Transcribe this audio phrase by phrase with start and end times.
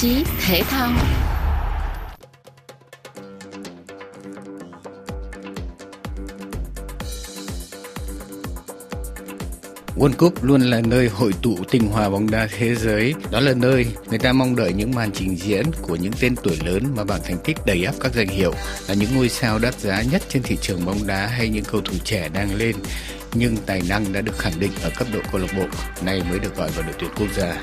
[0.00, 0.90] chí thể thao
[9.96, 13.14] World Cup luôn là nơi hội tụ tinh hoa bóng đá thế giới.
[13.30, 16.58] Đó là nơi người ta mong đợi những màn trình diễn của những tên tuổi
[16.64, 18.52] lớn mà bằng thành tích đầy ắp các danh hiệu
[18.88, 21.80] là những ngôi sao đắt giá nhất trên thị trường bóng đá hay những cầu
[21.80, 22.76] thủ trẻ đang lên
[23.34, 25.64] nhưng tài năng đã được khẳng định ở cấp độ câu lạc bộ,
[26.04, 27.62] nay mới được gọi vào đội tuyển quốc gia.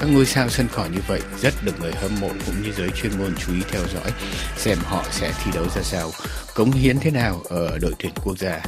[0.00, 2.88] Các ngôi sao sân cỏ như vậy rất được người hâm mộ cũng như giới
[2.90, 4.12] chuyên môn chú ý theo dõi
[4.56, 6.10] xem họ sẽ thi đấu ra sao,
[6.54, 8.60] cống hiến thế nào ở đội tuyển quốc gia.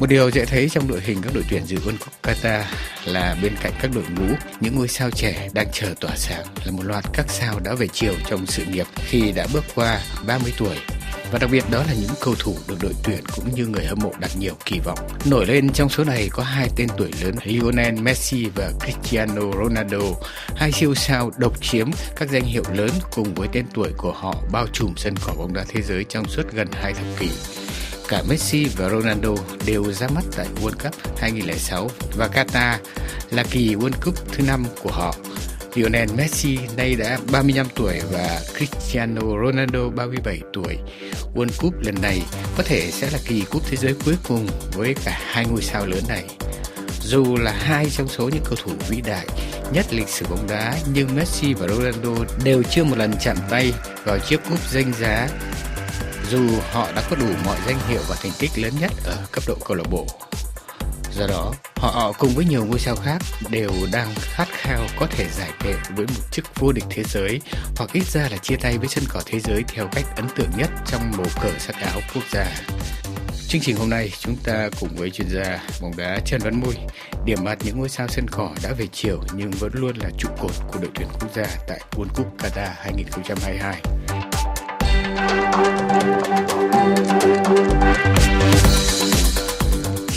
[0.00, 2.62] Một điều dễ thấy trong đội hình các đội tuyển dự World Cup Qatar
[3.04, 6.72] là bên cạnh các đội ngũ, những ngôi sao trẻ đang chờ tỏa sáng là
[6.72, 10.52] một loạt các sao đã về chiều trong sự nghiệp khi đã bước qua 30
[10.58, 10.76] tuổi
[11.32, 13.98] và đặc biệt đó là những cầu thủ được đội tuyển cũng như người hâm
[14.02, 14.98] mộ đặt nhiều kỳ vọng.
[15.24, 20.06] Nổi lên trong số này có hai tên tuổi lớn Lionel Messi và Cristiano Ronaldo,
[20.56, 24.34] hai siêu sao độc chiếm các danh hiệu lớn cùng với tên tuổi của họ
[24.52, 27.28] bao trùm sân cỏ bóng đá thế giới trong suốt gần hai thập kỷ.
[28.08, 29.34] Cả Messi và Ronaldo
[29.66, 32.76] đều ra mắt tại World Cup 2006 và Qatar
[33.30, 35.14] là kỳ World Cup thứ năm của họ.
[35.74, 40.78] Lionel Messi nay đã 35 tuổi và Cristiano Ronaldo 37 tuổi.
[41.34, 42.22] World Cup lần này
[42.56, 45.86] có thể sẽ là kỳ cúp thế giới cuối cùng với cả hai ngôi sao
[45.86, 46.24] lớn này.
[47.02, 49.26] Dù là hai trong số những cầu thủ vĩ đại
[49.72, 53.72] nhất lịch sử bóng đá, nhưng Messi và Ronaldo đều chưa một lần chạm tay
[54.04, 55.28] vào chiếc cúp danh giá
[56.30, 59.44] dù họ đã có đủ mọi danh hiệu và thành tích lớn nhất ở cấp
[59.46, 60.06] độ câu lạc bộ.
[61.14, 65.26] Do đó, họ cùng với nhiều ngôi sao khác đều đang khát khao có thể
[65.28, 67.40] giải thể với một chức vô địch thế giới,
[67.76, 70.50] hoặc ít ra là chia tay với sân cỏ thế giới theo cách ấn tượng
[70.56, 72.46] nhất trong màu cờ sắc áo quốc gia.
[73.48, 76.74] Chương trình hôm nay chúng ta cùng với chuyên gia bóng đá Trần Văn Mui
[77.24, 80.28] điểm mặt những ngôi sao sân cỏ đã về chiều nhưng vẫn luôn là trụ
[80.40, 83.82] cột của đội tuyển quốc gia tại World Cup Qatar 2022.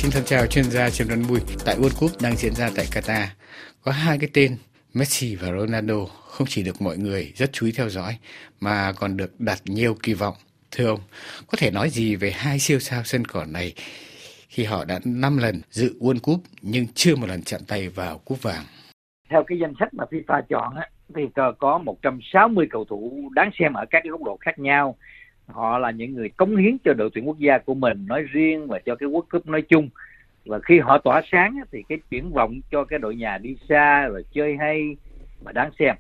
[0.03, 1.40] Xin thân chào chuyên gia Trần Văn Bùi.
[1.66, 3.25] Tại World Cup đang diễn ra tại Qatar,
[3.81, 4.58] có hai cái tên
[4.94, 8.18] Messi và Ronaldo không chỉ được mọi người rất chú ý theo dõi
[8.59, 10.36] mà còn được đặt nhiều kỳ vọng.
[10.72, 11.00] Thưa ông,
[11.47, 13.74] có thể nói gì về hai siêu sao sân cỏ này
[14.50, 18.18] khi họ đã 5 lần dự World Cup nhưng chưa một lần chạm tay vào
[18.18, 18.63] cúp vàng?
[19.30, 21.22] Theo cái danh sách mà FIFA chọn á, thì
[21.59, 24.97] có 160 cầu thủ đáng xem ở các cái góc độ khác nhau
[25.48, 28.68] họ là những người cống hiến cho đội tuyển quốc gia của mình nói riêng
[28.68, 29.90] và cho cái World Cup nói chung.
[30.46, 34.09] Và khi họ tỏa sáng thì cái triển vọng cho cái đội nhà đi xa
[34.14, 34.96] và chơi hay
[35.44, 35.96] và đáng xem.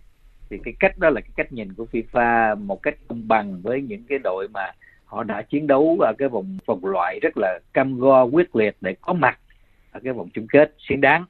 [0.49, 3.81] Thì cái cách đó là cái cách nhìn của FIFA, một cách công bằng với
[3.81, 4.71] những cái đội mà
[5.05, 8.75] họ đã chiến đấu ở cái vòng vòng loại rất là cam go, quyết liệt
[8.81, 9.39] để có mặt
[9.91, 11.25] ở cái vòng chung kết xứng đáng.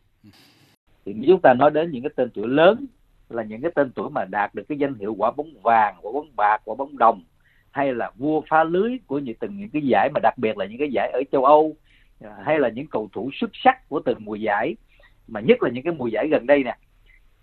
[1.05, 2.85] Thì chúng ta nói đến những cái tên tuổi lớn,
[3.29, 6.11] là những cái tên tuổi mà đạt được cái danh hiệu quả bóng vàng, quả
[6.11, 7.23] bóng bạc, quả bóng đồng
[7.73, 10.65] hay là vua phá lưới của những từng những cái giải mà đặc biệt là
[10.65, 11.75] những cái giải ở châu Âu
[12.23, 14.75] à, hay là những cầu thủ xuất sắc của từng mùa giải
[15.27, 16.77] mà nhất là những cái mùa giải gần đây nè.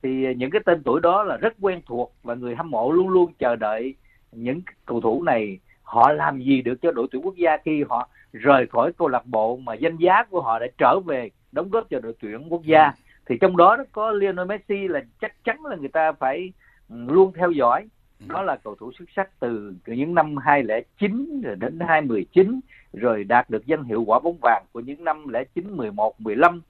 [0.03, 3.09] Thì những cái tên tuổi đó là rất quen thuộc và người hâm mộ luôn
[3.09, 3.95] luôn chờ đợi
[4.33, 8.09] những cầu thủ này họ làm gì được cho đội tuyển quốc gia khi họ
[8.33, 11.91] rời khỏi câu lạc bộ mà danh giá của họ đã trở về đóng góp
[11.91, 12.93] cho đội tuyển quốc gia.
[13.27, 16.53] Thì trong đó có Lionel Messi là chắc chắn là người ta phải
[16.89, 17.87] ừ, luôn theo dõi
[18.29, 22.61] đó là cầu thủ xuất sắc từ, từ những năm 2009 rồi đến 2019
[22.93, 26.63] rồi đạt được danh hiệu quả bóng vàng của những năm 09, 11, 15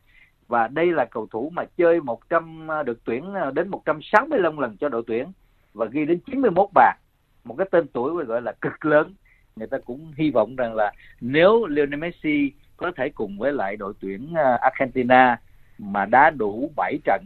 [0.48, 4.76] và đây là cầu thủ mà chơi 100 à, được tuyển à, đến 165 lần
[4.76, 5.26] cho đội tuyển
[5.74, 6.96] và ghi đến 91 bàn.
[7.44, 9.14] Một cái tên tuổi gọi là cực lớn.
[9.56, 13.76] Người ta cũng hy vọng rằng là nếu Lionel Messi có thể cùng với lại
[13.76, 15.40] đội tuyển à, Argentina
[15.78, 17.22] mà đá đủ 7 trận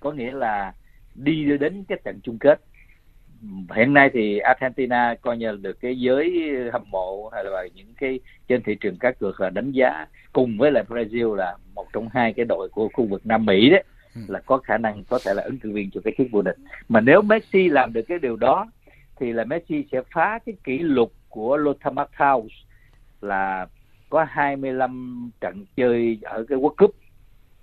[0.00, 0.72] có nghĩa là
[1.14, 2.60] đi đến cái trận chung kết
[3.74, 8.20] hiện nay thì Argentina coi như được cái giới hâm mộ hay là những cái
[8.48, 12.08] trên thị trường cá cược là đánh giá cùng với lại Brazil là một trong
[12.12, 14.20] hai cái đội của khu vực Nam Mỹ đấy ừ.
[14.28, 16.56] là có khả năng có thể là ứng cử viên cho cái chức vô địch.
[16.88, 18.66] Mà nếu Messi làm được cái điều đó
[19.16, 22.52] thì là Messi sẽ phá cái kỷ lục của Lothar Matthaus
[23.20, 23.66] là
[24.10, 26.94] có 25 trận chơi ở cái World Cup.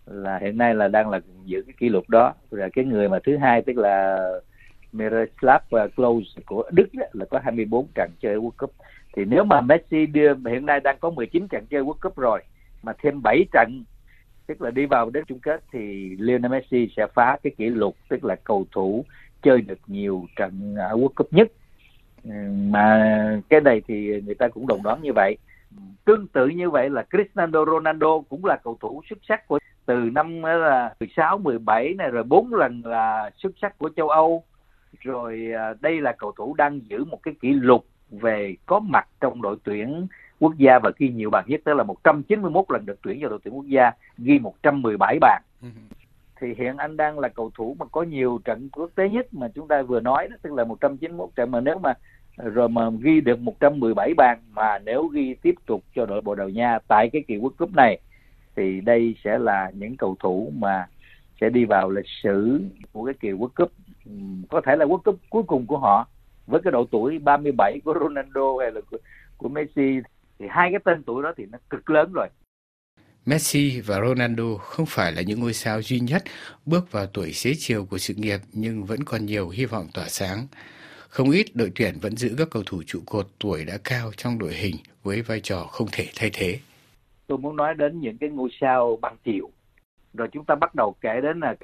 [0.06, 2.34] Là hiện nay là đang là giữ cái kỷ lục đó.
[2.52, 4.28] Rồi cái người mà thứ hai tức là
[4.94, 5.62] Miroslav
[5.96, 8.74] Klose của Đức đó, là có 24 trận chơi World Cup.
[9.16, 12.42] Thì nếu mà Messi đưa hiện nay đang có 19 trận chơi World Cup rồi
[12.84, 13.84] mà thêm 7 trận
[14.48, 17.96] tức là đi vào đến chung kết thì Lionel Messi sẽ phá cái kỷ lục
[18.10, 19.06] tức là cầu thủ
[19.42, 21.52] chơi được nhiều trận ở World Cup nhất.
[22.24, 22.32] Ừ,
[22.70, 25.38] mà cái này thì người ta cũng đồng đoán như vậy.
[26.06, 29.96] Tương tự như vậy là Cristiano Ronaldo cũng là cầu thủ xuất sắc của từ
[29.96, 34.44] năm là 16, 17 này rồi bốn lần là xuất sắc của châu Âu
[35.00, 39.08] rồi à, đây là cầu thủ đang giữ một cái kỷ lục về có mặt
[39.22, 40.08] trong đội tuyển
[40.40, 43.40] quốc gia và ghi nhiều bàn nhất tức là 191 lần được tuyển vào đội
[43.44, 45.42] tuyển quốc gia ghi 117 bàn.
[45.62, 45.68] Ừ.
[46.40, 49.48] thì hiện anh đang là cầu thủ mà có nhiều trận quốc tế nhất mà
[49.56, 51.52] chúng ta vừa nói đó tức là 191 trận.
[51.52, 51.94] Mà nếu mà
[52.38, 56.50] rồi mà ghi được 117 bàn mà nếu ghi tiếp tục cho đội Bồ Đào
[56.50, 58.00] Nha tại cái kỳ World Cup này
[58.56, 60.88] thì đây sẽ là những cầu thủ mà
[61.42, 62.62] sẽ đi vào lịch sử
[62.92, 63.72] của cái kỳ World Cup
[64.50, 66.08] có thể là World Cup cuối cùng của họ
[66.48, 68.98] với cái độ tuổi 37 của Ronaldo hay là của,
[69.38, 70.00] của Messi
[70.40, 72.28] thì hai cái tên tuổi đó thì nó cực lớn rồi.
[73.26, 76.24] Messi và Ronaldo không phải là những ngôi sao duy nhất
[76.66, 80.06] bước vào tuổi xế chiều của sự nghiệp nhưng vẫn còn nhiều hy vọng tỏa
[80.08, 80.48] sáng.
[81.10, 84.40] Không ít đội tuyển vẫn giữ các cầu thủ trụ cột tuổi đã cao trong
[84.40, 86.60] đội hình với vai trò không thể thay thế.
[87.28, 89.50] Tôi muốn nói đến những cái ngôi sao bằng chiều.
[90.14, 91.56] Rồi chúng ta bắt đầu kể đến là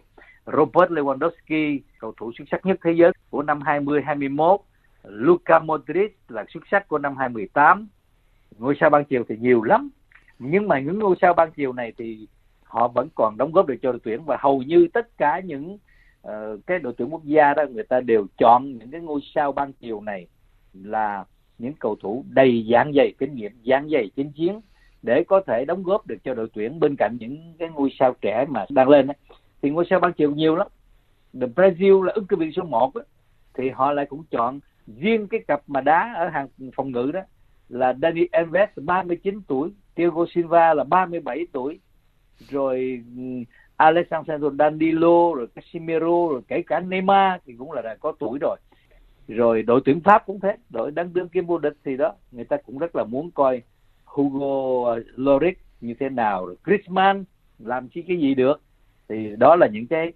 [0.57, 4.59] Robert Lewandowski, cầu thủ xuất sắc nhất thế giới của năm 2021,
[5.03, 7.87] Luka Modric là xuất sắc của năm 2018.
[8.57, 9.89] Ngôi sao ban chiều thì nhiều lắm.
[10.39, 12.27] Nhưng mà những ngôi sao ban chiều này thì
[12.63, 15.77] họ vẫn còn đóng góp được cho đội tuyển và hầu như tất cả những
[16.27, 16.31] uh,
[16.67, 19.73] cái đội tuyển quốc gia đó người ta đều chọn những cái ngôi sao ban
[19.73, 20.27] chiều này
[20.73, 21.25] là
[21.57, 24.61] những cầu thủ đầy dáng dày kinh nghiệm dáng dày chiến chiến
[25.01, 28.15] để có thể đóng góp được cho đội tuyển bên cạnh những cái ngôi sao
[28.21, 29.07] trẻ mà đang lên
[29.61, 30.67] thì ngôi sao ban chiều nhiều lắm
[31.33, 33.01] the Brazil là ứng cử viên số 1 đó,
[33.53, 34.59] thì họ lại cũng chọn
[34.99, 37.21] riêng cái cặp mà đá ở hàng phòng ngự đó
[37.69, 41.79] là Dani Alves 39 tuổi, Thiago Silva là 37 tuổi,
[42.49, 43.23] rồi ừ,
[43.77, 48.57] Alessandro Danilo, rồi Casemiro, rồi kể cả Neymar thì cũng là đã có tuổi rồi.
[49.27, 52.45] Rồi đội tuyển Pháp cũng thế, đội đang đương kim vô địch thì đó, người
[52.45, 53.61] ta cũng rất là muốn coi
[54.05, 57.23] Hugo ờ, Lloris như thế nào, rồi Griezmann
[57.59, 58.61] làm chi cái gì được.
[59.09, 60.13] Thì đó là những cái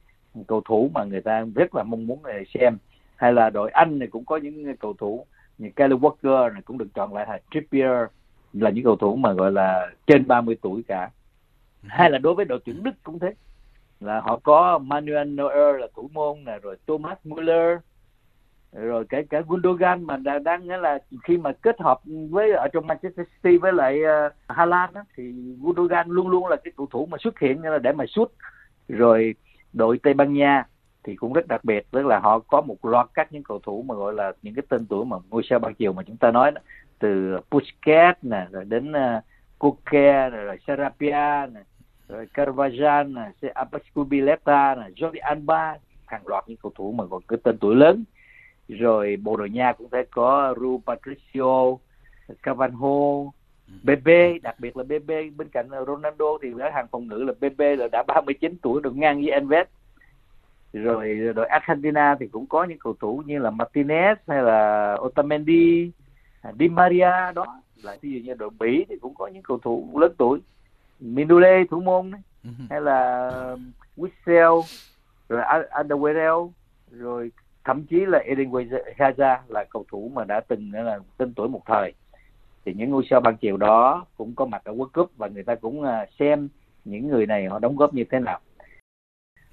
[0.47, 2.77] cầu thủ mà người ta rất là mong muốn để xem.
[3.15, 5.25] Hay là đội Anh này cũng có những cầu thủ
[5.57, 8.07] như Kyle Walker này cũng được chọn lại là Trippier
[8.53, 11.09] là những cầu thủ mà gọi là trên 30 tuổi cả.
[11.83, 13.33] Hay là đối với đội tuyển Đức cũng thế.
[13.99, 17.77] Là họ có Manuel Neuer là thủ môn này rồi Thomas Müller
[18.73, 22.87] rồi cái cả Gundogan mà đang nghĩa là khi mà kết hợp với ở trong
[22.87, 26.71] Manchester City với lại ờ, uh, Hà Lan á, thì Gundogan luôn luôn là cái
[26.77, 28.31] cầu thủ mà xuất hiện là để mà sút
[28.87, 29.35] rồi
[29.73, 30.63] đội Tây Ban Nha
[31.03, 33.85] thì cũng rất đặc biệt tức là họ có một loạt các những cầu thủ
[33.87, 36.31] mà gọi là những cái tên tuổi mà ngôi sao ban chiều mà chúng ta
[36.31, 36.61] nói đó,
[36.99, 39.23] từ Busquets nè rồi đến uh,
[39.59, 41.61] Koke rồi Sarabia nè
[42.07, 45.75] rồi Carvajal nè Abascubileta nè Jordi Alba
[46.05, 48.03] hàng loạt những cầu thủ mà còn cái tên tuổi lớn.
[48.67, 51.77] Rồi Bồ Đào Nha cũng sẽ có Ru Patricio
[52.43, 53.31] Cavanho
[53.83, 54.09] BB
[54.41, 57.87] đặc biệt là BB bên cạnh Ronaldo thì ở hàng phòng ngự là BB là
[57.91, 59.67] đã 39 tuổi được ngang với Alves.
[60.73, 65.91] Rồi đội Argentina thì cũng có những cầu thủ như là Martinez hay là Otamendi
[66.59, 67.61] Di Maria đó.
[67.83, 70.39] Là ví dụ như đội Bỉ thì cũng có những cầu thủ lớn tuổi.
[70.99, 72.67] Mindule thủ môn đấy uh-huh.
[72.69, 73.31] hay là
[73.97, 74.61] Witsel
[75.29, 76.49] rồi Alderweireld.
[76.91, 77.31] Rồi
[77.63, 78.51] thậm chí là Eden
[78.97, 81.93] Hazard là cầu thủ mà đã từng là tên tuổi một thời
[82.65, 85.43] thì những ngôi sao ban chiều đó cũng có mặt ở World Cup và người
[85.43, 86.49] ta cũng à, xem
[86.85, 88.39] những người này họ đóng góp như thế nào.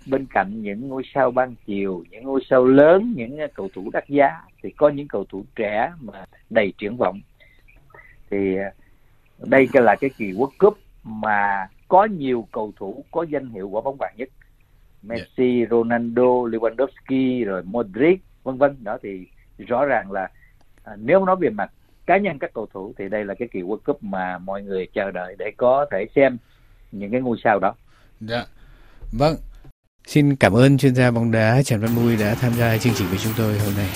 [0.06, 4.08] Bên cạnh những ngôi sao ban chiều những ngôi sao lớn những cầu thủ đắt
[4.08, 7.20] giá thì có những cầu thủ trẻ mà đầy triển vọng.
[8.30, 8.72] Thì à,
[9.38, 13.80] đây là cái kỳ World Cup mà có nhiều cầu thủ có danh hiệu quả
[13.80, 14.28] bóng vàng nhất.
[15.02, 15.70] Messi, yeah.
[15.70, 18.76] Ronaldo, Lewandowski rồi Modric vân vân.
[18.80, 19.26] Đó thì
[19.58, 20.28] rõ ràng là
[20.84, 21.72] à, nếu nói về mặt
[22.10, 24.86] cá nhân các cầu thủ thì đây là cái kỳ World Cup mà mọi người
[24.94, 26.38] chờ đợi để có thể xem
[26.92, 27.74] những cái ngôi sao đó.
[28.20, 28.44] Dạ.
[29.18, 29.36] Vâng.
[30.06, 33.06] Xin cảm ơn chuyên gia bóng đá Trần Văn Mui đã tham gia chương trình
[33.10, 33.88] của chúng tôi hôm nay.